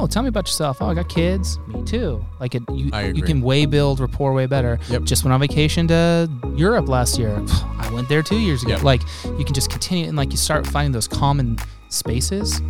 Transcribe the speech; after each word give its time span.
oh, 0.00 0.06
tell 0.06 0.22
me 0.22 0.28
about 0.28 0.46
yourself. 0.46 0.78
Oh, 0.80 0.86
I 0.86 0.94
got 0.94 1.08
kids. 1.08 1.58
Me 1.68 1.84
too. 1.84 2.24
Like 2.38 2.54
it, 2.54 2.62
you, 2.72 2.90
I 2.92 3.08
you 3.08 3.22
can 3.22 3.42
way 3.42 3.66
build 3.66 4.00
rapport 4.00 4.32
way 4.32 4.46
better. 4.46 4.78
Yep. 4.88 5.04
Just 5.04 5.24
went 5.24 5.34
on 5.34 5.40
vacation 5.40 5.86
to 5.88 6.30
Europe 6.56 6.88
last 6.88 7.18
year. 7.18 7.36
I 7.78 7.90
went 7.92 8.08
there 8.08 8.22
two 8.22 8.38
years 8.38 8.62
ago. 8.62 8.72
Yep. 8.72 8.82
Like 8.82 9.02
you 9.38 9.44
can 9.44 9.54
just 9.54 9.70
continue 9.70 10.06
and 10.06 10.16
like 10.16 10.30
you 10.30 10.38
start 10.38 10.66
finding 10.66 10.92
those 10.92 11.06
common 11.06 11.58
spaces. 11.90 12.62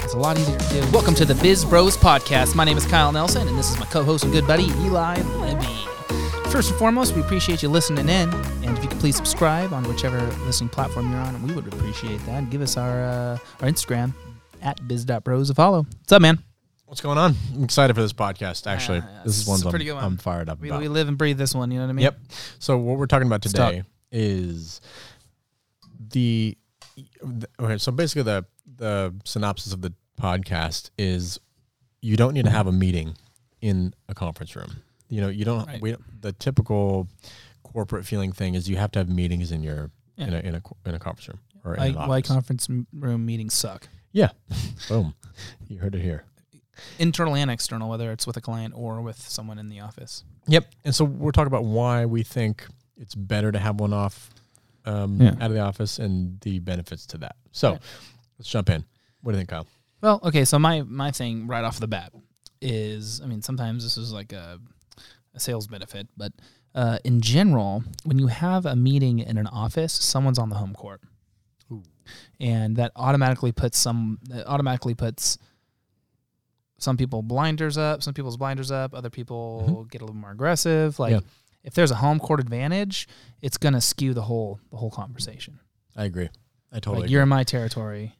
It's 0.00 0.14
a 0.14 0.18
lot 0.18 0.38
easier 0.38 0.56
to 0.56 0.68
do. 0.68 0.80
Welcome 0.92 1.14
to 1.16 1.24
the 1.24 1.34
Biz 1.36 1.64
Bros 1.64 1.96
podcast. 1.96 2.54
My 2.54 2.64
name 2.64 2.76
is 2.76 2.86
Kyle 2.86 3.10
Nelson, 3.10 3.48
and 3.48 3.58
this 3.58 3.70
is 3.70 3.78
my 3.78 3.86
co-host 3.86 4.24
and 4.24 4.32
good 4.32 4.46
buddy 4.46 4.66
Eli 4.82 5.20
Libby. 5.40 5.66
First 6.50 6.70
and 6.70 6.78
foremost, 6.78 7.16
we 7.16 7.22
appreciate 7.22 7.62
you 7.62 7.68
listening 7.68 8.08
in, 8.08 8.28
and 8.32 8.76
if 8.76 8.84
you 8.84 8.88
could 8.88 9.00
please 9.00 9.16
subscribe 9.16 9.72
on 9.72 9.82
whichever 9.88 10.20
listening 10.44 10.68
platform 10.68 11.10
you're 11.10 11.20
on, 11.20 11.42
we 11.42 11.52
would 11.54 11.66
appreciate 11.66 12.18
that. 12.26 12.34
And 12.34 12.50
give 12.50 12.60
us 12.60 12.76
our 12.76 13.02
uh, 13.02 13.38
our 13.62 13.68
Instagram 13.68 14.12
at 14.64 14.86
biz.bros 14.88 15.50
a 15.50 15.54
follow. 15.54 15.82
What's 16.00 16.12
up, 16.12 16.22
man? 16.22 16.42
What's 16.86 17.00
going 17.00 17.18
on? 17.18 17.34
I'm 17.54 17.64
excited 17.64 17.94
for 17.94 18.02
this 18.02 18.12
podcast. 18.12 18.66
Uh, 18.66 18.70
actually, 18.70 18.98
Yeah, 18.98 19.22
this 19.24 19.38
is 19.38 19.46
one 19.46 19.60
I'm, 19.62 19.70
pretty 19.70 19.84
good 19.84 19.94
one. 19.94 20.04
I'm 20.04 20.16
fired 20.16 20.48
up 20.48 20.60
We, 20.60 20.68
about. 20.68 20.80
we 20.80 20.88
live 20.88 21.08
and 21.08 21.16
breathe 21.18 21.38
this 21.38 21.54
one. 21.54 21.70
You 21.70 21.78
know 21.78 21.84
what 21.86 21.90
I 21.90 21.94
mean? 21.94 22.04
Yep. 22.04 22.18
So 22.58 22.76
what 22.78 22.98
we're 22.98 23.06
talking 23.06 23.26
about 23.26 23.42
today 23.42 23.82
is 24.12 24.80
the 26.10 26.56
okay. 27.60 27.78
So 27.78 27.90
basically, 27.92 28.22
the 28.24 28.44
the 28.76 29.14
synopsis 29.24 29.72
of 29.72 29.80
the 29.82 29.92
podcast 30.20 30.90
is 30.98 31.40
you 32.00 32.16
don't 32.16 32.34
need 32.34 32.44
to 32.44 32.50
have 32.50 32.66
a 32.66 32.72
meeting 32.72 33.16
in 33.60 33.94
a 34.08 34.14
conference 34.14 34.54
room. 34.54 34.76
You 35.08 35.20
know, 35.22 35.28
you 35.28 35.44
don't. 35.44 35.66
Right. 35.66 35.80
We 35.80 35.96
the 36.20 36.32
typical 36.32 37.08
corporate 37.62 38.04
feeling 38.06 38.32
thing 38.32 38.54
is 38.54 38.68
you 38.68 38.76
have 38.76 38.92
to 38.92 38.98
have 39.00 39.08
meetings 39.08 39.50
in 39.50 39.62
your 39.62 39.90
Yeah. 40.16 40.26
in 40.28 40.34
a 40.34 40.38
in 40.40 40.54
a 40.54 40.62
in 40.88 40.94
a 40.94 40.98
conference 40.98 41.28
room 41.28 41.40
or 41.64 41.74
Why, 41.76 41.90
why 41.92 42.22
conference 42.22 42.68
room 42.92 43.26
meetings 43.26 43.54
suck? 43.54 43.88
Yeah. 44.14 44.30
Boom. 44.88 45.14
You 45.68 45.78
heard 45.80 45.94
it 45.94 46.00
here. 46.00 46.24
Internal 46.98 47.36
and 47.36 47.50
external, 47.50 47.90
whether 47.90 48.10
it's 48.10 48.26
with 48.26 48.36
a 48.38 48.40
client 48.40 48.72
or 48.74 49.02
with 49.02 49.18
someone 49.18 49.58
in 49.58 49.68
the 49.68 49.80
office. 49.80 50.24
Yep. 50.46 50.66
And 50.84 50.94
so 50.94 51.04
we're 51.04 51.30
talking 51.32 51.48
about 51.48 51.64
why 51.64 52.06
we 52.06 52.22
think 52.22 52.66
it's 52.96 53.14
better 53.14 53.52
to 53.52 53.58
have 53.58 53.78
one 53.78 53.92
off 53.92 54.30
um, 54.86 55.20
Yeah. 55.20 55.30
out 55.40 55.42
of 55.50 55.52
the 55.52 55.60
office 55.60 55.98
and 55.98 56.40
the 56.40 56.58
benefits 56.60 57.06
to 57.08 57.18
that. 57.18 57.36
So 57.52 57.72
Right. 57.72 57.80
let's 58.38 58.48
jump 58.50 58.70
in. 58.70 58.84
What 59.22 59.32
do 59.32 59.36
you 59.36 59.40
think, 59.40 59.50
Kyle? 59.50 59.66
Well, 60.00 60.20
okay, 60.24 60.44
so 60.44 60.58
my 60.58 60.82
my 60.82 61.10
thing 61.10 61.46
right 61.46 61.64
off 61.64 61.78
the 61.80 61.86
bat 61.88 62.12
is, 62.60 63.20
I 63.22 63.26
mean, 63.26 63.40
sometimes 63.42 63.82
this 63.84 63.96
is 63.96 64.12
like 64.12 64.32
a, 64.32 64.58
a 65.34 65.40
sales 65.40 65.66
benefit, 65.66 66.08
but 66.16 66.32
uh, 66.74 66.98
in 67.04 67.20
general, 67.20 67.84
when 68.04 68.18
you 68.18 68.26
have 68.26 68.66
a 68.66 68.74
meeting 68.76 69.20
in 69.20 69.38
an 69.38 69.46
office, 69.46 69.92
someone's 69.92 70.38
on 70.38 70.50
the 70.50 70.56
home 70.56 70.74
court, 70.74 71.00
Ooh. 71.72 71.82
and 72.40 72.76
that 72.76 72.92
automatically 72.96 73.52
puts 73.52 73.78
some 73.78 74.18
that 74.28 74.46
automatically 74.46 74.94
puts 74.94 75.38
some 76.78 76.96
people 76.96 77.22
blinders 77.22 77.78
up, 77.78 78.02
some 78.02 78.12
people's 78.14 78.36
blinders 78.36 78.70
up, 78.70 78.94
other 78.94 79.10
people 79.10 79.64
mm-hmm. 79.66 79.88
get 79.88 80.02
a 80.02 80.04
little 80.04 80.20
more 80.20 80.30
aggressive. 80.32 80.98
Like 80.98 81.12
Yeah. 81.12 81.20
if 81.62 81.74
there's 81.74 81.90
a 81.90 81.96
home 81.96 82.18
court 82.18 82.40
advantage, 82.40 83.08
it's 83.40 83.56
gonna 83.56 83.80
skew 83.80 84.12
the 84.14 84.22
whole 84.22 84.60
the 84.70 84.76
whole 84.76 84.90
conversation. 84.90 85.60
I 85.96 86.04
agree. 86.04 86.28
I 86.72 86.76
totally 86.76 86.96
like 86.96 87.04
agree. 87.04 87.12
you're 87.12 87.22
in 87.22 87.28
my 87.28 87.44
territory. 87.44 88.16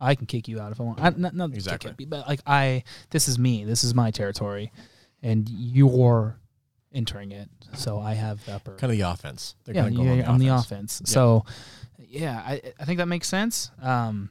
I 0.00 0.14
can 0.14 0.26
kick 0.26 0.46
you 0.46 0.60
out 0.60 0.72
if 0.72 0.80
I 0.80 0.84
want. 0.84 1.00
I, 1.00 1.10
not 1.10 1.34
not 1.34 1.52
Exactly. 1.52 1.90
exactly, 1.90 2.04
but 2.06 2.28
like 2.28 2.40
I, 2.46 2.84
this 3.10 3.28
is 3.28 3.38
me. 3.38 3.64
This 3.64 3.82
is 3.82 3.94
my 3.94 4.10
territory, 4.10 4.70
and 5.22 5.48
you're 5.48 6.38
entering 6.96 7.30
it. 7.32 7.48
So 7.74 7.98
I 8.00 8.14
have 8.14 8.44
the 8.46 8.54
upper. 8.54 8.72
kind 8.76 8.90
of 8.92 8.98
the 8.98 9.02
offense. 9.08 9.54
They're 9.64 9.74
yeah, 9.74 9.84
kinda 9.84 9.98
you- 10.00 10.04
going 10.08 10.24
on 10.24 10.34
I'm 10.34 10.40
the 10.40 10.48
offense. 10.48 11.00
offense. 11.00 11.10
So 11.12 11.44
yeah, 11.98 12.42
I 12.44 12.60
I 12.80 12.84
think 12.84 12.98
that 12.98 13.06
makes 13.06 13.28
sense. 13.28 13.70
Um, 13.80 14.30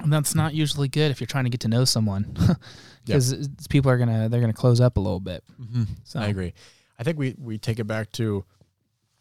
and 0.00 0.12
that's 0.12 0.34
not 0.34 0.54
usually 0.54 0.88
good 0.88 1.10
if 1.10 1.20
you're 1.20 1.26
trying 1.26 1.44
to 1.44 1.50
get 1.50 1.60
to 1.60 1.68
know 1.68 1.84
someone, 1.84 2.36
because 3.04 3.48
people 3.68 3.90
are 3.90 3.98
gonna 3.98 4.28
they're 4.28 4.40
gonna 4.40 4.52
close 4.52 4.80
up 4.80 4.96
a 4.96 5.00
little 5.00 5.18
bit. 5.20 5.42
Mhm. 5.60 5.86
So 6.04 6.20
I 6.20 6.26
agree. 6.26 6.52
I 6.98 7.04
think 7.04 7.18
we, 7.18 7.34
we 7.38 7.58
take 7.58 7.78
it 7.78 7.84
back 7.86 8.12
to 8.12 8.44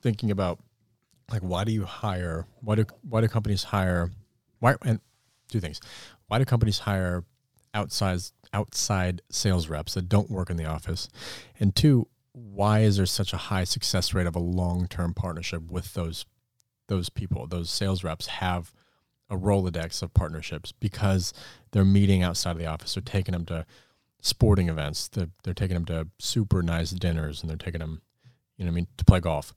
thinking 0.02 0.30
about 0.32 0.60
like 1.32 1.42
why 1.42 1.64
do 1.64 1.72
you 1.72 1.84
hire 1.86 2.46
why 2.62 2.76
do 2.76 2.86
why 3.08 3.22
do 3.22 3.28
companies 3.28 3.64
hire 3.64 4.12
why 4.60 4.76
and 4.84 5.00
two 5.50 5.60
things. 5.60 5.80
Why 6.28 6.40
do 6.40 6.46
companies 6.46 6.80
hire 6.80 7.24
outside 7.74 8.20
outside 8.54 9.22
sales 9.30 9.68
reps 9.70 9.94
that 9.96 10.10
don't 10.10 10.30
work 10.30 10.50
in 10.50 10.58
the 10.58 10.66
office? 10.66 11.10
And 11.60 11.76
two, 11.76 12.08
why 12.38 12.80
is 12.82 12.98
there 12.98 13.06
such 13.06 13.34
a 13.34 13.38
high 13.38 13.64
success 13.64 14.14
rate 14.14 14.28
of 14.28 14.36
a 14.36 14.40
long 14.40 14.88
term 14.88 15.14
partnership 15.14 15.64
with 15.72 15.94
those 15.94 16.26
those 16.88 17.10
people? 17.10 17.48
Those 17.48 17.70
sales 17.70 18.04
reps 18.04 18.28
have 18.28 18.72
a 19.30 19.36
Rolodex 19.36 20.02
of 20.02 20.14
partnerships 20.14 20.72
because 20.72 21.34
they're 21.72 21.84
meeting 21.84 22.24
outside 22.24 22.52
of 22.52 22.60
the 22.60 22.66
office. 22.66 22.94
They're 22.94 23.04
taking 23.04 23.34
them 23.34 23.46
to 23.46 23.66
sporting 24.22 24.70
events. 24.70 25.08
They're, 25.10 25.30
they're 25.44 25.54
taking 25.54 25.76
them 25.76 25.86
to 25.86 26.08
super 26.20 26.62
nice 26.62 26.92
dinners 26.92 27.42
and 27.42 27.50
they're 27.50 27.58
taking 27.58 27.80
them, 27.80 28.02
you 28.58 28.64
know 28.64 28.70
what 28.70 28.74
I 28.74 28.76
mean, 28.76 28.88
to 28.98 29.06
play 29.06 29.20
golf. 29.20 29.54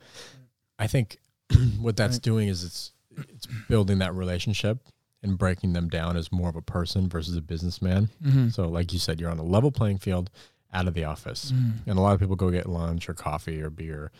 I 0.79 0.87
think 0.87 1.19
what 1.81 1.97
that's 1.97 2.19
doing 2.19 2.49
is 2.49 2.65
it's 2.65 2.93
it's 3.29 3.47
building 3.69 3.99
that 3.99 4.15
relationship 4.15 4.79
and 5.23 5.37
breaking 5.37 5.73
them 5.75 5.89
down 5.89 6.17
as 6.17 6.33
more 6.33 6.49
of 6.49 6.57
a 6.57 6.63
person 6.63 7.09
versus 7.09 7.37
a 7.37 7.43
businessman. 7.43 8.09
Mhm. 8.25 8.53
So 8.53 8.67
like 8.69 8.93
you 8.93 8.99
said, 8.99 9.21
you're 9.21 9.31
on 9.31 9.39
a 9.39 9.45
level 9.45 9.71
playing 9.71 9.99
field 9.99 10.31
out 10.73 10.87
of 10.89 10.95
the 10.95 11.05
office. 11.05 11.53
Mhm. 11.53 11.87
And 11.87 11.99
a 11.99 12.01
lot 12.03 12.15
of 12.15 12.21
people 12.21 12.37
go 12.37 12.51
get 12.51 12.69
lunch 12.69 13.09
or 13.09 13.15
coffee 13.15 13.61
or 13.61 13.71
beer. 13.71 14.13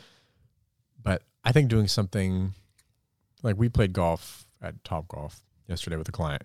But 1.03 1.23
I 1.45 1.53
think 1.53 1.69
doing 1.71 1.87
something 1.89 2.55
like 3.43 3.57
we 3.57 3.69
played 3.69 3.93
golf 3.93 4.47
at 4.61 4.83
Top 4.85 5.09
Golf 5.09 5.41
yesterday 5.69 5.97
with 5.97 6.09
a 6.09 6.13
client. 6.13 6.43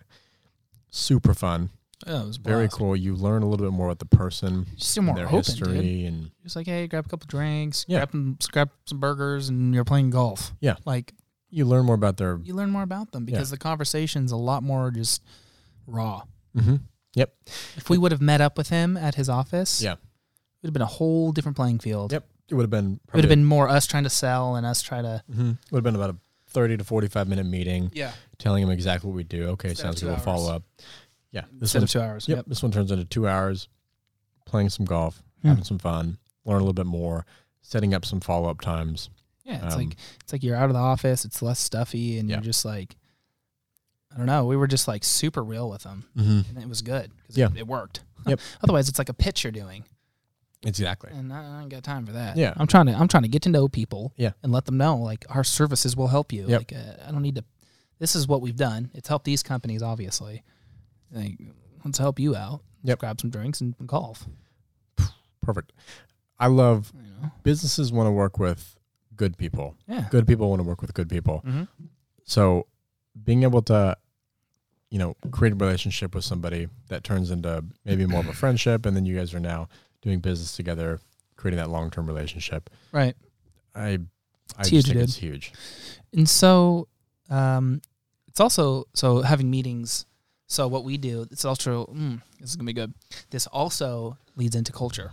Super 0.89 1.33
fun, 1.33 1.71
Oh, 2.07 2.23
it 2.23 2.27
was 2.27 2.37
very 2.37 2.65
blast. 2.67 2.77
cool. 2.77 2.95
You 2.95 3.15
learn 3.15 3.41
a 3.41 3.49
little 3.49 3.65
bit 3.65 3.73
more 3.73 3.87
about 3.87 3.99
the 3.99 4.05
person, 4.05 4.65
Just 4.77 4.99
more 5.01 5.15
their 5.15 5.25
open, 5.25 5.37
history, 5.37 5.81
dude. 5.81 6.13
and 6.13 6.31
it's 6.43 6.55
like, 6.55 6.67
hey, 6.67 6.87
grab 6.87 7.05
a 7.05 7.09
couple 7.09 7.25
drinks, 7.27 7.83
Yeah. 7.87 7.99
grab 7.99 8.11
some, 8.11 8.37
grab 8.51 8.69
some 8.85 8.99
burgers, 8.99 9.49
and 9.49 9.73
you're 9.73 9.83
playing 9.83 10.11
golf. 10.11 10.53
Yeah. 10.61 10.75
Like 10.85 11.13
you 11.49 11.65
learn 11.65 11.85
more 11.85 11.95
about 11.95 12.17
their. 12.17 12.37
you 12.43 12.53
learn 12.53 12.69
more 12.69 12.83
about 12.83 13.11
them 13.11 13.25
because 13.25 13.49
the 13.49 13.57
conversation's 13.57 14.31
a 14.31 14.37
lot 14.37 14.61
more 14.63 14.91
just 14.91 15.21
raw. 15.87 16.23
Mm-hmm. 16.55 16.75
If 17.15 17.89
we 17.89 17.97
would 17.97 18.11
have 18.11 18.21
met 18.21 18.41
up 18.41 18.57
with 18.57 18.69
him 18.69 18.97
at 18.97 19.15
his 19.15 19.29
office, 19.29 19.81
Yeah. 19.81 19.93
it 19.93 19.99
would 20.61 20.67
have 20.69 20.73
been 20.73 20.81
a 20.81 20.85
whole 20.87 21.31
different 21.31 21.55
playing 21.55 21.79
field. 21.79 22.11
Yep. 22.11 22.27
It 22.49 22.55
would 22.55 22.63
have 22.63 22.69
been. 22.69 22.99
It 23.07 23.13
would 23.13 23.23
have 23.23 23.29
been 23.29 23.45
more 23.45 23.67
us 23.69 23.87
trying 23.87 24.03
to 24.03 24.09
sell 24.09 24.55
and 24.55 24.65
us 24.65 24.81
try 24.81 25.01
to. 25.01 25.23
hmm 25.31 25.53
Would 25.71 25.77
have 25.79 25.83
been 25.83 25.95
about 25.95 26.11
a 26.11 26.17
thirty 26.47 26.77
to 26.77 26.83
forty-five 26.83 27.27
minute 27.27 27.45
meeting, 27.45 27.91
Yeah. 27.93 28.11
telling 28.37 28.61
him 28.63 28.69
exactly 28.69 29.09
what 29.09 29.15
we 29.15 29.23
do. 29.23 29.47
Okay, 29.49 29.69
Instead 29.69 29.83
sounds 29.83 30.01
good. 30.01 30.09
We'll 30.09 30.17
follow 30.17 30.53
up. 30.53 30.63
Yeah. 31.31 31.41
This 31.51 31.73
Instead 31.75 31.79
one. 31.79 31.83
of 31.83 31.89
two 31.91 32.01
hours. 32.01 32.27
Yep. 32.27 32.45
This 32.47 32.61
one 32.63 32.71
turns 32.71 32.91
into 32.91 33.05
two 33.05 33.27
hours, 33.27 33.67
playing 34.45 34.69
some 34.69 34.85
golf, 34.85 35.21
Yeah. 35.43 35.49
having 35.51 35.63
some 35.65 35.79
fun, 35.79 36.17
learn 36.45 36.57
a 36.57 36.59
little 36.59 36.73
bit 36.73 36.85
more, 36.85 37.25
setting 37.61 37.93
up 37.93 38.05
some 38.05 38.19
follow-up 38.19 38.61
times. 38.61 39.09
Yeah. 39.43 39.65
It's 39.65 39.73
Um, 39.75 39.81
like 39.81 39.97
it's 40.23 40.31
like 40.33 40.43
you're 40.43 40.55
out 40.55 40.69
of 40.69 40.73
the 40.73 40.79
office. 40.79 41.25
It's 41.25 41.41
less 41.41 41.59
stuffy, 41.59 42.17
and 42.19 42.29
Yeah. 42.29 42.35
you're 42.37 42.43
just 42.43 42.63
like, 42.63 42.95
I 44.15 44.17
don't 44.17 44.27
know. 44.27 44.45
We 44.45 44.55
were 44.55 44.67
just 44.67 44.87
like 44.87 45.03
super 45.03 45.43
real 45.43 45.69
with 45.69 45.83
them, 45.83 46.05
Mm-hmm. 46.17 46.49
and 46.55 46.63
it 46.63 46.69
was 46.69 46.81
good 46.81 47.11
because 47.21 47.37
Yeah. 47.37 47.47
it, 47.47 47.57
it 47.59 47.67
worked. 47.67 48.03
Yep. 48.27 48.39
Otherwise, 48.63 48.89
it's 48.89 48.97
like 48.97 49.09
a 49.09 49.13
pitch 49.13 49.43
you're 49.43 49.51
doing. 49.51 49.83
Exactly. 50.63 51.11
and 51.13 51.31
I, 51.31 51.57
I 51.57 51.61
ain't 51.61 51.69
got 51.69 51.83
time 51.83 52.07
for 52.07 52.13
that. 52.13 52.37
Yeah. 52.37 52.53
I'm 52.57 52.65
trying 52.65 52.87
to 52.87 52.93
I'm 52.93 53.07
trying 53.07 53.21
to 53.23 53.29
get 53.29 53.43
to 53.43 53.49
know 53.49 53.67
people. 53.67 54.13
Yeah. 54.17 54.31
and 54.41 54.51
let 54.51 54.65
them 54.65 54.77
know 54.77 54.97
like 54.97 55.25
our 55.29 55.43
services 55.43 55.95
will 55.95 56.07
help 56.07 56.33
you. 56.33 56.47
Yep. 56.47 56.59
Like 56.59 56.73
uh, 56.73 57.07
I 57.07 57.11
don't 57.11 57.21
need 57.21 57.35
to. 57.35 57.43
This 57.99 58.15
is 58.15 58.27
what 58.27 58.41
we've 58.41 58.55
done. 58.55 58.89
It's 58.95 59.07
helped 59.07 59.25
these 59.25 59.43
companies, 59.43 59.83
obviously. 59.83 60.41
Like 61.11 61.37
let's 61.83 61.99
help 61.99 62.19
you 62.19 62.35
out. 62.35 62.61
Let's 62.83 62.89
Yep. 62.89 62.99
grab 62.99 63.21
some 63.21 63.29
drinks 63.29 63.61
and 63.61 63.75
golf. 63.85 64.25
Perfect. 65.41 65.71
I 66.39 66.47
love 66.47 66.91
You 66.95 67.01
know. 67.21 67.31
businesses 67.43 67.91
want 67.91 68.07
to 68.07 68.11
work 68.11 68.39
with 68.39 68.75
good 69.15 69.37
people. 69.37 69.75
Yeah. 69.87 70.07
Good 70.09 70.25
people 70.27 70.49
want 70.49 70.61
to 70.61 70.67
work 70.67 70.81
with 70.81 70.93
good 70.95 71.09
people. 71.09 71.43
Mm-hmm. 71.45 71.63
So 72.23 72.65
being 73.23 73.43
able 73.43 73.61
to, 73.63 73.95
you 74.95 74.99
know, 74.99 75.13
create 75.29 75.51
a 75.51 75.57
relationship 75.57 76.15
with 76.15 76.23
somebody 76.23 76.69
that 76.87 77.03
turns 77.03 77.29
into 77.29 77.65
maybe 77.83 78.05
more 78.05 78.21
of 78.21 78.29
a 78.29 78.33
friendship, 78.33 78.85
and 78.85 78.95
then 78.95 79.05
you 79.05 79.13
guys 79.17 79.33
are 79.33 79.41
now 79.41 79.67
doing 80.01 80.19
business 80.21 80.55
together, 80.55 81.01
creating 81.35 81.57
that 81.57 81.69
long 81.69 81.91
term 81.91 82.07
relationship. 82.07 82.69
Right. 82.93 83.13
I, 83.75 83.81
I 83.89 83.97
It's 84.59 84.69
huge, 84.69 84.85
think 84.85 84.93
dude. 84.93 85.03
it's 85.03 85.17
huge. 85.17 85.51
And 86.13 86.29
so, 86.29 86.87
um, 87.29 87.81
it's 88.29 88.39
also 88.39 88.85
so 88.93 89.21
having 89.21 89.51
meetings. 89.51 90.05
So 90.47 90.65
what 90.69 90.85
we 90.85 90.95
do, 90.97 91.27
it's 91.29 91.43
also 91.43 91.87
mm, 91.93 92.21
this 92.39 92.51
is 92.51 92.55
gonna 92.55 92.65
be 92.67 92.71
good. 92.71 92.93
This 93.31 93.47
also 93.47 94.17
leads 94.37 94.55
into 94.55 94.71
culture 94.71 95.11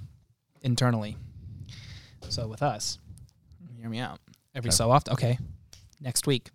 internally. 0.60 1.16
So 2.28 2.46
with 2.46 2.62
us, 2.62 3.00
hear 3.80 3.88
me 3.88 3.98
out. 3.98 4.20
Every 4.54 4.68
Okay. 4.68 4.76
so 4.76 4.92
often, 4.92 5.14
okay, 5.14 5.38
next 6.00 6.28
week 6.28 6.50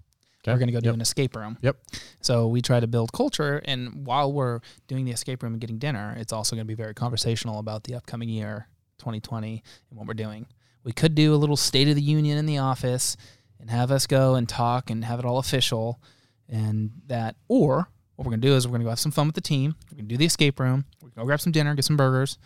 Okay. 0.47 0.55
we're 0.55 0.59
gonna 0.59 0.71
go 0.71 0.79
do 0.79 0.87
Yep. 0.89 0.93
an 0.95 1.01
escape 1.01 1.35
room. 1.35 1.57
Yep. 1.61 1.77
So 2.21 2.47
we 2.47 2.61
try 2.61 2.79
to 2.79 2.87
build 2.87 3.11
culture, 3.13 3.61
and 3.65 4.05
while 4.05 4.31
we're 4.31 4.59
doing 4.87 5.05
the 5.05 5.11
escape 5.11 5.43
room 5.43 5.53
and 5.53 5.61
getting 5.61 5.77
dinner, 5.77 6.15
it's 6.17 6.31
also 6.33 6.55
gonna 6.55 6.65
be 6.65 6.73
very 6.75 6.93
conversational 6.93 7.59
about 7.59 7.83
the 7.83 7.95
upcoming 7.95 8.29
year, 8.29 8.67
2020, 8.99 9.63
and 9.89 9.97
what 9.99 10.07
we're 10.07 10.13
doing. 10.13 10.47
We 10.83 10.93
could 10.93 11.15
do 11.15 11.33
a 11.33 11.37
little 11.37 11.57
State 11.57 11.87
of 11.89 11.95
the 11.95 12.01
Union 12.01 12.37
in 12.37 12.45
the 12.45 12.57
office 12.59 13.17
and 13.59 13.69
have 13.69 13.91
us 13.91 14.07
go 14.07 14.35
and 14.35 14.47
talk 14.47 14.89
and 14.89 15.03
have 15.03 15.19
it 15.19 15.25
all 15.25 15.37
official 15.37 15.99
and 16.47 16.91
that 17.07 17.35
or 17.49 17.89
what 18.15 18.25
we're 18.25 18.31
going 18.31 18.41
to 18.41 18.47
do 18.47 18.55
is 18.55 18.65
we're 18.65 18.71
going 18.71 18.79
to 18.81 18.85
go 18.85 18.89
have 18.91 18.99
some 18.99 19.11
fun 19.11 19.25
with 19.27 19.35
the 19.35 19.41
team 19.41 19.75
we're 19.91 19.97
going 19.97 20.07
to 20.07 20.13
do 20.13 20.17
the 20.17 20.25
escape 20.25 20.59
room 20.59 20.85
we're 21.01 21.07
going 21.09 21.11
to 21.11 21.19
go 21.19 21.25
grab 21.25 21.41
some 21.41 21.51
dinner, 21.51 21.75
get 21.75 21.83
some 21.83 21.97
burgers, 21.97 22.37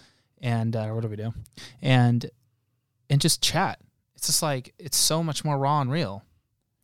and 0.41 0.75
uh, 0.75 0.87
what 0.87 1.01
do 1.01 1.07
we 1.07 1.15
do? 1.17 1.33
And 1.81 2.25
and 3.11 3.21
just 3.21 3.43
chat. 3.43 3.79
It's 4.15 4.25
just 4.27 4.41
like 4.41 4.73
it's 4.79 4.97
so 4.97 5.21
much 5.21 5.45
more 5.45 5.57
raw 5.59 5.81
and 5.81 5.91
real. 5.91 6.23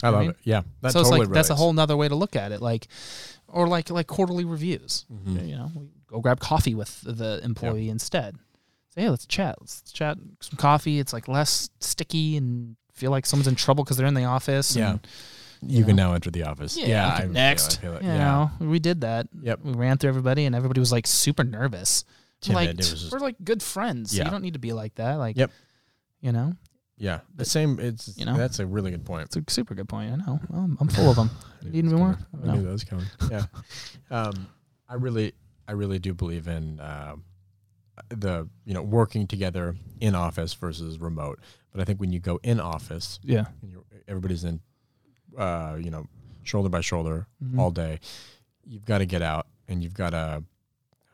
I 0.03 0.07
I 0.07 0.09
love 0.11 0.21
mean, 0.21 0.29
it. 0.31 0.38
Yeah, 0.44 0.61
that 0.81 0.91
so 0.94 0.99
totally 1.03 1.21
it's 1.21 1.29
like 1.29 1.33
that's 1.35 1.49
a 1.49 1.55
whole 1.55 1.73
nother 1.73 1.97
way 1.97 2.07
to 2.07 2.15
look 2.15 2.35
at 2.35 2.51
it. 2.51 2.61
Like, 2.61 2.88
or 3.47 3.67
like 3.67 3.89
like 3.89 4.07
quarterly 4.07 4.45
reviews. 4.45 5.05
Mhm. 5.11 5.47
You 5.47 5.55
know, 5.55 5.71
we 5.75 5.88
go 6.07 6.19
grab 6.19 6.39
coffee 6.39 6.75
with 6.75 7.01
the 7.01 7.39
employee 7.44 7.89
instead. 7.89 8.35
Say, 8.94 9.01
hey, 9.01 9.09
let's 9.09 9.25
chat. 9.25 9.55
Let's 9.59 9.81
chat 9.91 10.17
some 10.41 10.57
coffee. 10.57 10.99
It's 10.99 11.13
like 11.13 11.27
less 11.27 11.69
sticky 11.79 12.38
and 12.38 12.75
feel 12.94 13.11
like 13.11 13.25
someone's 13.25 13.47
in 13.47 13.55
trouble 13.55 13.83
because 13.83 13.97
they're 13.97 14.07
in 14.07 14.13
the 14.13 14.25
office. 14.25 14.75
Yeah. 14.75 14.91
and, 14.91 15.07
You 15.61 15.79
you 15.79 15.85
can 15.85 15.95
now 15.95 16.13
enter 16.13 16.29
the 16.29 16.43
office. 16.43 16.77
Yeah. 16.77 16.88
Yeah. 16.88 17.19
I- 17.23 17.25
next. 17.25 17.79
I. 17.83 17.88
You 17.88 17.97
Yeah. 18.03 18.17
know, 18.59 18.67
we 18.67 18.77
did 18.79 19.01
that. 19.01 19.27
Yep. 19.41 19.59
We 19.63 19.73
ran 19.73 19.97
through 19.97 20.09
everybody, 20.09 20.45
and 20.45 20.55
everybody 20.55 20.79
was 20.79 20.91
like 20.91 21.07
super 21.07 21.43
nervous. 21.43 22.05
I'm 22.47 22.53
like, 22.53 22.69
Timid. 22.69 22.77
Was 22.77 22.89
just- 22.91 23.11
we're 23.11 23.19
like 23.19 23.35
good 23.43 23.63
friends. 23.63 24.11
So 24.11 24.17
Yeah. 24.17 24.25
you 24.25 24.29
don't 24.31 24.43
need 24.43 24.53
to 24.53 24.59
be 24.59 24.73
like 24.73 24.93
that. 24.95 25.15
Like, 25.15 25.38
Yep. 25.38 25.51
you 26.21 26.31
know, 26.31 26.53
Yeah. 26.97 27.19
The 27.35 27.45
same. 27.45 27.79
It's 27.79 28.17
You 28.17 28.25
know? 28.25 28.35
that's 28.38 28.59
a 28.59 28.65
really 28.65 28.91
good 28.91 29.05
point. 29.05 29.23
it's 29.25 29.35
a 29.35 29.44
super 29.49 29.75
good 29.75 29.88
point. 29.88 30.11
I 30.13 30.15
know. 30.15 30.39
I'm, 30.51 30.77
I'm 30.81 30.88
full 30.88 31.09
of 31.09 31.15
them. 31.15 31.29
Need 31.63 31.85
any 31.85 31.94
more? 31.94 32.17
No. 32.44 32.51
I 32.51 32.55
knew 32.55 32.63
that 32.63 32.71
was 32.71 32.83
coming. 32.83 33.05
Yeah. 33.29 33.45
um, 34.11 34.47
I 34.89 34.95
really, 34.95 35.33
I 35.67 35.73
really 35.73 35.99
do 35.99 36.13
believe 36.13 36.47
in 36.47 36.79
uh, 36.79 37.15
the 38.09 38.47
you 38.65 38.73
know 38.73 38.81
working 38.81 39.27
together 39.27 39.75
in 39.99 40.15
office 40.15 40.53
versus 40.53 40.99
remote. 40.99 41.39
But 41.71 41.81
I 41.81 41.83
think 41.83 41.99
when 41.99 42.11
you 42.11 42.19
go 42.19 42.39
in 42.44 42.59
office, 42.59 43.19
Yeah. 43.23 43.45
and 43.61 43.71
you're, 43.71 43.83
everybody's 44.07 44.43
in, 44.43 44.61
uh, 45.38 45.77
you 45.79 45.91
know, 45.91 46.05
shoulder 46.43 46.69
by 46.69 46.81
shoulder 46.81 47.27
Mhm. 47.43 47.59
all 47.59 47.69
day, 47.71 48.00
you've 48.65 48.85
got 48.85 49.00
to 49.00 49.05
get 49.05 49.21
out 49.21 49.47
and 49.67 49.83
you've 49.83 49.93
got 49.93 50.11
to 50.11 50.43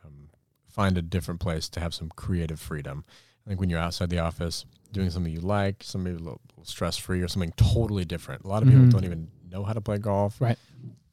um, 0.06 0.30
find 0.70 0.98
a 0.98 1.02
different 1.02 1.40
place 1.42 1.68
to 1.70 1.80
have 1.80 1.94
some 1.94 2.10
creative 2.16 2.60
freedom. 2.60 3.04
I 3.46 3.50
think 3.50 3.60
when 3.60 3.70
you're 3.70 3.80
outside 3.80 4.10
the 4.10 4.20
office 4.20 4.66
doing 4.92 5.10
something 5.10 5.32
you 5.34 5.42
like, 5.42 5.84
something 5.84 6.14
a 6.16 6.18
little, 6.20 6.40
little 6.52 6.66
stress 6.66 6.98
free 6.98 7.22
or 7.22 7.28
something 7.28 7.52
totally 7.58 8.06
different. 8.06 8.44
A 8.44 8.48
lot 8.48 8.62
of 8.64 8.70
Mhm. 8.70 8.72
people 8.74 8.88
don't 8.90 9.06
even 9.06 9.28
know 9.50 9.64
how 9.64 9.74
to 9.74 9.82
play 9.82 9.98
golf. 9.98 10.40
Right. 10.40 10.58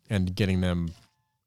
And 0.09 0.35
getting 0.35 0.61
them, 0.61 0.91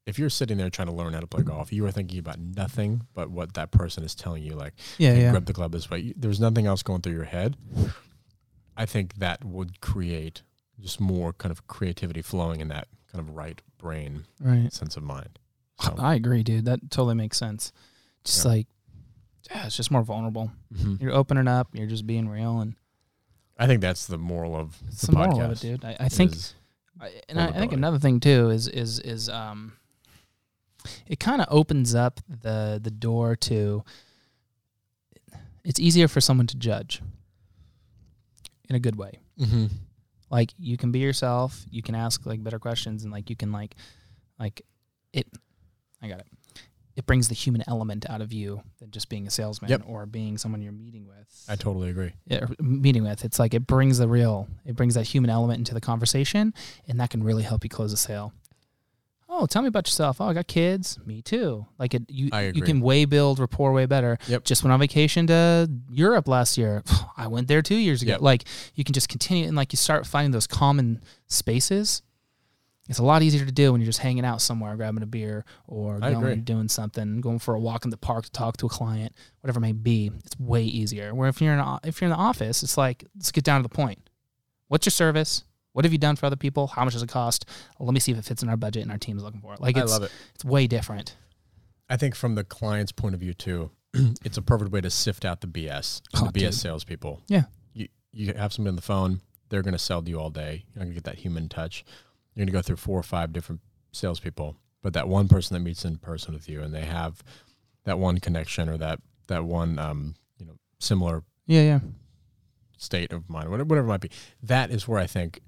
if 0.05 0.17
you're 0.19 0.29
sitting 0.31 0.57
there 0.57 0.69
trying 0.69 0.87
to 0.87 0.93
learn 0.93 1.13
how 1.13 1.19
to 1.19 1.27
play 1.27 1.43
golf, 1.43 1.71
you 1.71 1.85
are 1.85 1.91
thinking 1.91 2.19
about 2.19 2.39
nothing 2.39 3.07
but 3.13 3.29
what 3.29 3.53
that 3.53 3.71
person 3.71 4.03
is 4.03 4.15
telling 4.15 4.43
you. 4.43 4.55
Like, 4.55 4.73
Yeah. 4.97 5.13
hey, 5.13 5.21
Yeah. 5.21 5.31
grab 5.31 5.45
the 5.45 5.53
club 5.53 5.71
this 5.71 5.89
way. 5.89 6.13
There's 6.17 6.39
nothing 6.39 6.65
else 6.65 6.81
going 6.83 7.01
through 7.01 7.13
your 7.13 7.25
head. 7.25 7.55
I 8.75 8.85
think 8.85 9.15
that 9.15 9.45
would 9.45 9.79
create 9.81 10.41
just 10.79 10.99
more 10.99 11.33
kind 11.33 11.51
of 11.51 11.67
creativity 11.67 12.21
flowing 12.21 12.59
in 12.59 12.67
that 12.69 12.87
kind 13.11 13.19
of 13.27 13.35
right 13.35 13.61
brain 13.77 14.25
Right. 14.39 14.73
sense 14.73 14.97
of 14.97 15.03
mind. 15.03 15.37
So, 15.79 15.95
I 15.97 16.15
agree, 16.15 16.43
dude. 16.43 16.65
That 16.65 16.89
totally 16.89 17.15
makes 17.15 17.37
sense. 17.37 17.71
Just 18.23 18.43
Yeah. 18.43 18.51
like, 18.51 18.67
yeah, 19.51 19.65
it's 19.65 19.75
just 19.77 19.91
more 19.91 20.03
vulnerable. 20.03 20.51
mhm. 20.73 21.01
You're 21.01 21.13
opening 21.13 21.47
up. 21.47 21.69
You're 21.73 21.87
just 21.87 22.05
being 22.07 22.27
real, 22.29 22.59
and 22.61 22.75
I 23.57 23.67
think 23.67 23.81
that's 23.81 24.07
the 24.07 24.17
moral 24.17 24.55
of 24.55 24.77
the 24.99 25.07
the 25.07 25.11
moral 25.13 25.37
podcast. 25.37 25.45
of 25.45 25.51
it, 25.51 25.59
dude. 25.59 25.85
I, 25.85 25.97
I 25.99 26.09
think, 26.09 26.33
I, 26.99 27.11
and 27.29 27.39
I, 27.39 27.47
I 27.47 27.51
think 27.53 27.71
another 27.73 27.99
thing 27.99 28.19
too 28.19 28.49
is 28.49 28.67
is 28.67 28.99
is 28.99 29.29
um, 29.29 29.73
it 31.07 31.19
kind 31.19 31.41
of 31.41 31.47
opens 31.51 31.93
up 31.95 32.19
the 32.27 32.79
the 32.81 32.91
door 32.91 33.35
to. 33.37 33.83
It's 35.63 35.79
easier 35.79 36.07
for 36.09 36.19
someone 36.19 36.47
to 36.47 36.57
judge. 36.57 37.01
In 38.69 38.75
a 38.75 38.79
good 38.79 38.95
way. 38.95 39.19
Mhm. 39.39 39.69
like 40.29 40.51
you 40.57 40.77
can 40.77 40.91
be 40.91 40.99
yourself 40.99 41.65
you 41.71 41.81
can 41.81 41.95
ask 41.95 42.23
like 42.25 42.43
better 42.43 42.59
questions 42.59 43.03
and 43.03 43.11
like 43.11 43.29
you 43.31 43.35
can 43.35 43.51
like 43.51 43.75
like 44.39 44.61
it 45.11 45.27
i 46.03 46.07
got 46.07 46.19
it 46.19 46.27
it 46.95 47.05
brings 47.07 47.27
the 47.27 47.33
human 47.35 47.63
element 47.67 48.07
out 48.09 48.21
of 48.21 48.31
you 48.31 48.61
than 48.79 48.91
just 48.91 49.09
being 49.09 49.25
a 49.25 49.29
salesman 49.31 49.69
Yep. 49.71 49.83
or 49.87 50.05
being 50.05 50.37
someone 50.37 50.61
you're 50.61 50.71
meeting 50.71 51.07
with. 51.07 51.45
I 51.49 51.55
totally 51.55 51.89
agree. 51.89 52.13
yeah, 52.27 52.45
meeting 52.59 53.03
with. 53.03 53.25
It's 53.25 53.39
like 53.39 53.53
it 53.53 53.65
brings 53.65 53.97
the 53.97 54.07
real 54.07 54.47
it 54.65 54.75
brings 54.75 54.93
that 54.95 55.05
human 55.07 55.29
element 55.29 55.57
into 55.59 55.73
the 55.73 55.81
conversation 55.81 56.53
and 56.87 56.99
that 56.99 57.09
can 57.09 57.23
really 57.23 57.43
help 57.43 57.63
you 57.63 57.69
close 57.69 57.91
a 57.93 57.97
sale. 57.97 58.33
Oh 59.35 59.47
tell 59.47 59.63
me 59.63 59.67
about 59.69 59.87
yourself. 59.87 60.21
Oh 60.21 60.25
i 60.25 60.33
got 60.33 60.45
kids. 60.47 60.99
Me 61.07 61.23
too. 61.23 61.65
Like 61.79 61.95
it 61.95 62.03
you 62.09 62.29
you 62.53 62.61
can 62.61 62.79
way 62.81 63.05
build 63.05 63.39
rapport 63.39 63.71
way 63.73 63.87
better. 63.87 64.19
Yep. 64.27 64.43
just 64.43 64.63
went 64.63 64.73
on 64.73 64.79
vacation 64.79 65.25
to 65.27 65.67
europe 65.89 66.27
last 66.27 66.55
year. 66.57 66.83
I 67.17 67.25
went 67.27 67.47
there 67.47 67.63
two 67.63 67.75
years 67.75 68.03
ago. 68.03 68.11
Yep. 68.11 68.21
like 68.21 68.43
you 68.75 68.83
can 68.83 68.93
just 68.93 69.09
continue 69.09 69.47
and 69.47 69.55
like 69.57 69.73
you 69.73 69.77
start 69.77 70.05
finding 70.05 70.31
those 70.31 70.45
common 70.45 71.01
spaces 71.27 72.03
it's 72.89 72.99
a 72.99 73.03
lot 73.03 73.21
easier 73.23 73.45
to 73.45 73.51
do 73.51 73.71
when 73.71 73.79
you're 73.81 73.85
just 73.85 73.99
hanging 73.99 74.25
out 74.25 74.41
somewhere 74.41 74.75
grabbing 74.75 75.03
a 75.03 75.07
beer 75.07 75.45
or 75.67 75.99
going 75.99 76.41
doing 76.41 76.67
something 76.67 77.21
going 77.21 77.39
for 77.39 77.53
a 77.55 77.59
walk 77.59 77.85
in 77.85 77.89
the 77.91 77.97
park 77.97 78.25
to 78.25 78.31
talk 78.31 78.57
to 78.57 78.65
a 78.65 78.69
client 78.69 79.13
whatever 79.41 79.57
it 79.59 79.61
may 79.61 79.71
be 79.71 80.11
it's 80.25 80.37
way 80.39 80.63
easier 80.63 81.13
where 81.15 81.29
if 81.29 81.41
you're 81.41 81.53
in 81.53 81.59
a, 81.59 81.79
if 81.83 82.01
you're 82.01 82.07
in 82.07 82.15
the 82.17 82.21
office 82.21 82.61
it's 82.63 82.77
like 82.77 83.05
let's 83.15 83.31
get 83.31 83.43
down 83.43 83.61
to 83.61 83.67
the 83.67 83.73
point 83.73 84.09
what's 84.67 84.85
your 84.85 84.91
service 84.91 85.43
what 85.71 85.85
have 85.85 85.91
you 85.91 85.97
done 85.97 86.15
for 86.15 86.25
other 86.25 86.35
people 86.35 86.67
how 86.67 86.83
much 86.83 86.93
does 86.93 87.01
it 87.03 87.09
cost 87.09 87.45
let 87.79 87.93
me 87.93 87.99
see 87.99 88.11
if 88.11 88.17
it 88.17 88.25
fits 88.25 88.43
in 88.43 88.49
our 88.49 88.57
budget 88.57 88.83
and 88.83 88.91
our 88.91 88.97
team's 88.97 89.23
looking 89.23 89.41
for 89.41 89.53
it 89.53 89.61
like 89.61 89.77
I 89.77 89.81
it's 89.83 89.91
love 89.91 90.03
it. 90.03 90.11
it's 90.35 90.43
way 90.45 90.67
different 90.67 91.15
I 91.89 91.97
think 91.97 92.15
from 92.15 92.35
the 92.35 92.43
client's 92.45 92.91
point 92.93 93.13
of 93.13 93.19
view 93.19 93.33
too, 93.33 93.69
it's 94.23 94.37
a 94.37 94.41
perfect 94.41 94.71
way 94.71 94.79
to 94.81 94.89
sift 94.89 95.25
out 95.25 95.41
the 95.41 95.47
BS, 95.47 96.01
Oh, 96.15 96.25
the 96.25 96.31
BS 96.31 96.39
dude. 96.39 96.53
salespeople. 96.55 97.21
Yeah. 97.27 97.43
You 97.73 97.89
you 98.13 98.33
have 98.33 98.53
somebody 98.53 98.69
on 98.71 98.75
the 98.77 98.81
phone, 98.81 99.19
they're 99.49 99.61
going 99.61 99.73
to 99.73 99.77
sell 99.79 100.01
to 100.01 100.09
you 100.09 100.17
all 100.19 100.29
day. 100.29 100.63
You're 100.73 100.79
not 100.79 100.85
going 100.85 100.89
to 100.91 100.93
get 100.95 101.03
that 101.03 101.19
human 101.19 101.49
touch. 101.49 101.83
You're 102.35 102.45
going 102.45 102.47
to 102.47 102.53
go 102.53 102.61
through 102.61 102.77
four 102.77 102.99
or 102.99 103.03
five 103.03 103.31
different 103.33 103.61
salespeople, 103.91 104.57
but 104.81 104.93
that 104.93 105.07
one 105.07 105.27
person 105.27 105.53
that 105.55 105.59
meets 105.61 105.85
in 105.85 105.97
person 105.97 106.33
with 106.33 106.49
you, 106.49 106.61
and 106.61 106.73
they 106.73 106.85
have 106.85 107.23
that 107.85 107.99
one 107.99 108.19
connection 108.19 108.69
or 108.69 108.77
that 108.77 108.99
that 109.27 109.43
one 109.45 109.77
um 109.79 110.15
you 110.37 110.45
know 110.45 110.53
similar 110.79 111.23
yeah 111.47 111.61
yeah 111.61 111.79
state 112.77 113.13
of 113.13 113.29
mind, 113.29 113.49
whatever, 113.49 113.67
whatever 113.67 113.87
it 113.87 113.89
might 113.89 114.01
be. 114.01 114.11
That 114.41 114.71
is 114.71 114.87
where 114.87 114.99
I 114.99 115.07
think 115.07 115.39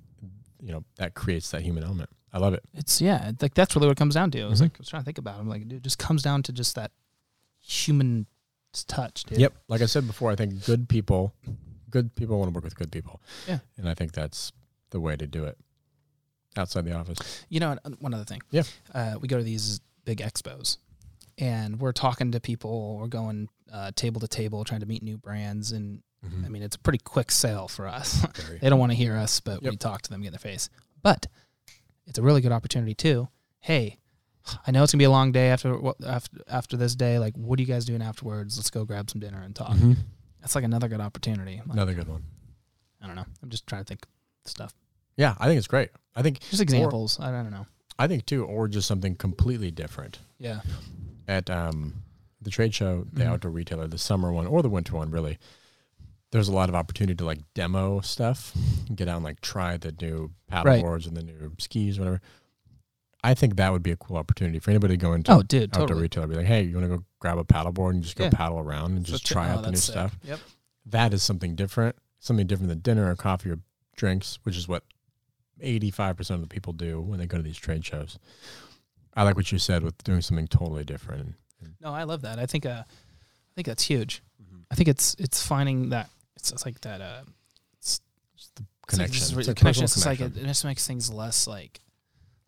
you 0.62 0.72
know 0.72 0.84
that 0.98 1.14
creates 1.16 1.52
that 1.52 1.62
human 1.62 1.84
element. 1.84 2.10
I 2.34 2.38
love 2.40 2.54
it. 2.54 2.64
it's 2.74 3.00
yeah 3.02 3.32
like 3.42 3.54
that's 3.54 3.76
really 3.76 3.88
what 3.88 3.94
it 3.94 3.98
comes 3.98 4.14
down 4.14 4.30
to 4.32 4.42
i 4.42 4.46
was 4.48 4.60
Mhm. 4.60 4.64
like 4.64 4.72
i 4.76 4.80
was 4.80 4.90
trying 4.90 5.02
to 5.04 5.06
think 5.06 5.18
about 5.18 5.38
it 5.38 5.40
i'm 5.40 5.48
like 5.48 5.62
dude 5.70 5.78
it 5.78 5.84
just 5.84 5.98
comes 5.98 6.22
down 6.22 6.44
to 6.44 6.52
just 6.52 6.76
that 6.76 6.92
human 7.62 8.26
touch 8.88 9.24
dude 9.24 9.38
Yep. 9.40 9.54
Like 9.70 9.82
I 9.82 9.86
said 9.86 10.06
before, 10.06 10.32
I 10.32 10.36
think 10.36 10.66
good 10.66 10.90
people, 10.90 11.34
good 11.90 12.14
people 12.16 12.38
want 12.38 12.52
to 12.52 12.54
work 12.54 12.66
with 12.66 12.76
good 12.76 12.92
people. 12.92 13.22
Yeah. 13.48 13.60
And 13.78 13.88
I 13.88 13.94
think 13.94 14.12
that's 14.12 14.52
the 14.90 15.00
way 15.00 15.16
to 15.16 15.26
do 15.26 15.46
it 15.46 15.58
outside 16.58 16.86
the 16.86 16.94
office. 16.94 17.46
You 17.50 17.60
know, 17.60 17.78
and 17.84 17.96
one 18.00 18.14
other 18.14 18.26
thing. 18.26 18.42
Yeah. 18.52 18.64
Uh, 18.94 19.16
we 19.20 19.28
go 19.28 19.38
to 19.38 19.44
these 19.44 19.82
big 20.06 20.20
expos 20.20 20.78
and 21.38 21.80
we're 21.80 21.92
talking 21.92 22.32
to 22.32 22.40
people, 22.40 22.98
we're 22.98 23.08
going 23.08 23.50
uh, 23.72 23.92
table 23.96 24.22
to 24.22 24.28
table, 24.28 24.64
trying 24.64 24.80
to 24.82 24.86
meet 24.86 25.04
new 25.04 25.18
brands. 25.18 25.72
And 25.72 26.02
I 26.44 26.50
mean, 26.50 26.64
it's 26.64 26.76
a 26.76 26.80
pretty 26.80 27.00
quick 27.00 27.30
sale 27.32 27.68
for 27.68 27.88
us. 27.88 28.26
They 28.62 28.70
don't 28.70 28.80
want 28.80 28.92
to 28.92 28.96
hear 28.98 29.16
us, 29.16 29.40
but 29.40 29.62
we 29.62 29.76
talk 29.78 30.02
to 30.04 30.10
them, 30.10 30.22
get 30.22 30.28
in 30.28 30.34
their 30.34 30.40
face. 30.40 30.70
But 31.04 31.28
it's 32.08 32.18
a 32.18 32.22
really 32.22 32.42
good 32.42 32.52
opportunity 32.52 32.94
too. 32.96 33.28
Hey, 33.60 34.00
I 34.66 34.72
know 34.72 34.84
it's 34.84 34.92
gonna 34.92 35.00
be 35.00 35.06
a 35.06 35.10
long 35.12 35.32
day 35.32 35.50
after 35.50 35.80
after 36.06 36.38
after 36.48 36.78
this 36.78 36.96
day. 36.96 37.20
Like, 37.20 37.36
what 37.36 37.60
are 37.60 37.62
you 37.62 37.68
guys 37.68 37.86
doing 37.86 38.02
afterwards? 38.02 38.58
Let's 38.58 38.70
go 38.70 38.86
grab 38.86 39.10
some 39.10 39.20
dinner 39.20 39.42
and 39.42 39.56
talk. 39.56 39.72
Mhm. 39.76 39.98
That's 40.40 40.56
like 40.56 40.64
another 40.64 40.88
good 40.88 41.02
opportunity. 41.02 41.58
Like, 41.66 41.74
Another 41.74 41.94
good 41.96 42.08
one. 42.08 42.24
I 43.02 43.08
don't 43.08 43.16
know. 43.16 43.26
I'm 43.44 43.50
just 43.50 43.66
trying 43.68 43.82
to 43.84 43.86
think 43.88 44.06
stuff. 44.46 44.74
Yeah, 45.18 45.36
I 45.40 45.48
think 45.48 45.58
it's 45.58 45.68
great. 45.68 45.90
I 46.16 46.22
think 46.22 46.40
Just 46.50 46.62
examples. 46.62 47.20
I 47.20 47.32
don't 47.32 47.52
know. 47.52 47.66
I 47.98 48.08
think 48.08 48.26
too, 48.26 48.44
or 48.46 48.68
just 48.68 48.88
something 48.88 49.16
completely 49.16 49.72
different. 49.72 50.20
Yeah. 50.38 50.62
At 51.28 51.50
um, 51.50 51.94
the 52.42 52.50
trade 52.50 52.74
show, 52.74 53.06
the 53.14 53.24
Mhm. 53.24 53.28
outdoor 53.28 53.52
retailer, 53.52 53.88
the 53.88 53.98
summer 53.98 54.32
one 54.32 54.46
or 54.48 54.62
the 54.62 54.70
winter 54.70 54.96
one, 54.96 55.12
really, 55.12 55.38
there's 56.32 56.48
a 56.50 56.54
lot 56.54 56.68
of 56.70 56.76
opportunity 56.76 57.16
to 57.16 57.26
like 57.26 57.40
demo 57.54 58.02
stuff, 58.02 58.54
get 58.94 59.08
out 59.08 59.16
and 59.18 59.24
like 59.26 59.40
try 59.42 59.78
the 59.78 59.94
new 60.02 60.32
paddle 60.48 60.72
Right. 60.74 60.82
boards 60.84 61.08
and 61.08 61.16
the 61.16 61.24
new 61.24 61.54
skis, 61.60 61.98
whatever. 61.98 62.22
I 63.24 63.34
think 63.34 63.56
that 63.56 63.72
would 63.72 63.82
be 63.82 63.92
a 63.92 63.96
cool 63.98 64.18
opportunity 64.18 64.60
for 64.60 64.70
anybody 64.70 64.94
to 64.94 64.98
go 65.02 65.14
into 65.14 65.32
Oh, 65.32 65.42
dude, 65.42 65.72
outdoor 65.74 65.88
totally. 65.88 66.02
retailer. 66.04 66.28
Be 66.28 66.36
like, 66.36 66.46
hey, 66.46 66.64
you 66.64 66.76
want 66.76 66.90
to 66.92 66.98
go 66.98 67.04
grab 67.20 67.38
a 67.40 67.44
paddle 67.44 67.72
board 67.72 67.96
and 67.96 68.04
just 68.04 68.16
go 68.18 68.26
Yeah. 68.26 68.30
paddle 68.32 68.60
around 68.60 68.98
and 68.98 69.06
just 69.06 69.26
try 69.26 69.50
oh, 69.50 69.54
out 69.58 69.64
the 69.64 69.72
new 69.72 69.78
sick. 69.78 69.94
stuff. 69.94 70.18
Yep. 70.24 70.40
That 70.88 71.14
is 71.14 71.24
something 71.24 71.56
different, 71.56 71.96
something 72.20 72.46
different 72.46 72.70
than 72.70 72.80
dinner 72.80 73.10
or 73.10 73.16
coffee 73.16 73.50
or 73.50 73.60
drinks, 73.96 74.38
which 74.44 74.56
is 74.58 74.68
what 74.68 74.84
85% 75.64 76.32
of 76.32 76.42
the 76.42 76.48
people 76.48 76.74
do 76.74 77.00
when 77.02 77.20
they 77.20 77.26
go 77.28 77.38
to 77.38 77.44
these 77.44 77.58
trade 77.58 77.86
shows. 77.86 78.18
I 79.14 79.24
like 79.24 79.36
what 79.36 79.52
you 79.52 79.58
said 79.60 79.84
with 79.84 80.04
doing 80.04 80.22
something 80.22 80.48
totally 80.48 80.84
different. 80.84 81.36
No, 81.82 81.92
I 81.94 82.04
love 82.04 82.22
that. 82.24 82.38
I 82.40 82.46
think 82.46 82.66
uh, 82.66 82.84
I 82.86 83.54
think 83.56 83.66
that's 83.68 83.84
huge. 83.84 84.22
I 84.70 84.76
think 84.76 84.90
it's 84.90 85.16
it's 85.20 85.46
finding 85.46 85.90
that 85.90 86.10
it's, 86.36 86.52
it's 86.52 86.66
like 86.66 86.82
that 86.82 87.00
uh 87.02 87.22
Just 87.82 88.02
the 88.56 88.64
it's 88.88 89.00
like 89.00 89.08
connection. 89.08 89.20
this 89.22 89.30
It's 89.38 89.48
re- 89.48 89.52
a 89.52 89.56
connection. 89.56 89.84
It's 89.86 89.94
just 89.94 90.06
like 90.06 90.20
it, 90.20 90.36
it 90.38 90.46
just 90.46 90.66
makes 90.66 90.86
things 90.86 91.12
less 91.12 91.48
like 91.48 91.80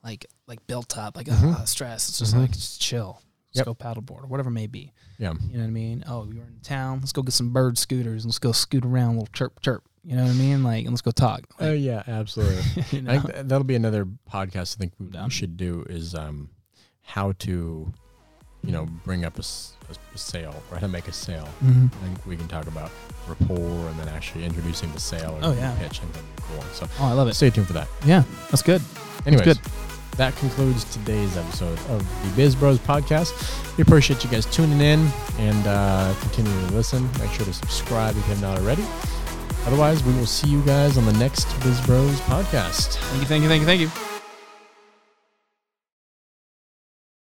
like 0.03 0.25
like 0.47 0.65
built 0.67 0.97
up 0.97 1.15
like 1.15 1.27
Mhm. 1.27 1.55
ah, 1.59 1.63
stress. 1.63 2.09
It's 2.09 2.19
just 2.19 2.35
Mhm. 2.35 2.41
like 2.41 2.51
just 2.51 2.81
chill. 2.81 3.21
Let's 3.53 3.59
Yep. 3.59 3.65
go 3.65 3.75
paddleboard 3.75 4.23
or 4.23 4.27
whatever 4.27 4.49
it 4.49 4.53
may 4.53 4.67
be. 4.67 4.91
yeah. 5.17 5.33
You 5.49 5.53
know 5.53 5.59
what 5.63 5.67
I 5.67 5.71
mean? 5.71 6.03
Oh, 6.05 6.25
you're 6.31 6.43
in 6.45 6.59
town. 6.61 6.99
Let's 6.99 7.13
go 7.13 7.21
get 7.23 7.33
some 7.33 7.53
bird 7.53 7.77
scooters 7.77 8.23
and 8.23 8.29
let's 8.29 8.39
go 8.39 8.51
scoot 8.51 8.83
around, 8.85 9.11
a 9.15 9.19
little 9.19 9.29
chirp 9.33 9.61
chirp. 9.61 9.83
You 10.07 10.15
know 10.15 10.23
what 10.23 10.31
I 10.31 10.35
mean? 10.35 10.63
Like, 10.63 10.87
let's 10.87 11.01
go 11.01 11.11
talk. 11.11 11.41
Oh, 11.59 11.71
Like, 11.71 11.81
yeah, 11.81 12.01
absolutely. 12.07 12.63
you 12.91 13.03
I 13.09 13.19
think 13.19 13.47
that'll 13.49 13.65
be 13.65 13.75
another 13.75 14.05
podcast 14.31 14.77
I 14.77 14.79
think 14.79 14.93
we 14.99 15.07
Done. 15.07 15.29
should 15.29 15.57
do 15.57 15.85
is 15.89 16.15
um, 16.15 16.49
how 17.01 17.33
to 17.39 17.91
you 18.63 18.71
know 18.71 18.85
bring 19.05 19.25
up 19.25 19.37
a 19.37 19.43
sale 20.15 20.55
or 20.71 20.75
how 20.77 20.81
to 20.81 20.87
make 20.87 21.09
a 21.09 21.11
sale. 21.11 21.47
Mhm. 21.61 21.91
I 21.93 22.05
think 22.05 22.25
we 22.25 22.37
can 22.37 22.47
talk 22.47 22.67
about 22.67 22.89
rapport 23.27 23.59
and 23.89 23.99
then 23.99 24.07
actually 24.07 24.45
introducing 24.45 24.89
the 24.93 24.99
sale 24.99 25.35
and 25.35 25.45
Oh, 25.45 25.51
yeah. 25.51 25.75
pitch. 25.77 25.99
Think 25.99 26.25
cool. 26.37 26.61
So 26.73 26.87
Oh, 27.01 27.05
I 27.05 27.11
love 27.11 27.27
it. 27.27 27.33
stay 27.33 27.49
tuned 27.49 27.67
for 27.67 27.73
that. 27.73 27.89
Yeah, 28.05 28.23
that's 28.49 28.61
good. 28.63 28.81
Anyways, 29.25 29.43
good. 29.45 29.59
that 30.15 30.33
concludes 30.37 30.85
today's 30.85 31.35
episode 31.35 31.77
of 31.89 31.99
the 32.23 32.29
Biz 32.37 32.55
Bros 32.55 32.79
podcast. 32.79 33.33
We 33.77 33.81
appreciate 33.81 34.23
you 34.23 34.29
guys 34.29 34.45
tuning 34.45 34.79
in 34.79 35.05
and 35.37 35.67
uh, 35.67 36.13
continuing 36.21 36.67
to 36.69 36.73
listen. 36.75 37.09
Make 37.19 37.31
sure 37.31 37.45
to 37.45 37.53
subscribe 37.53 38.11
if 38.15 38.25
you 38.27 38.33
have 38.35 38.41
not 38.41 38.57
already. 38.59 38.85
Otherwise, 39.67 40.01
we 40.03 40.13
will 40.13 40.25
see 40.25 40.47
you 40.47 40.61
guys 40.61 40.97
on 40.97 41.05
the 41.05 41.13
next 41.13 41.45
Biz 41.61 41.81
Bros 41.81 42.21
podcast. 42.21 42.95
Thank 43.09 43.21
you, 43.21 43.27
thank 43.27 43.43
you, 43.43 43.49
thank 43.49 43.59
you, 43.59 43.65
thank 43.67 43.81
you. 43.81 44.06